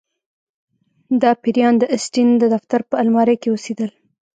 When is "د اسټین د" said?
1.79-2.43